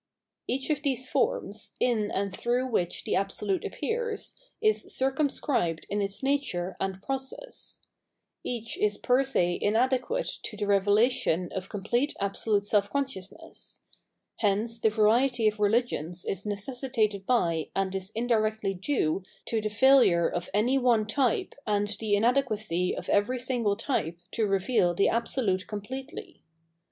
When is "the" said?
3.03-3.15, 10.57-10.65, 14.79-14.89, 19.61-19.69, 21.99-22.15, 24.95-25.09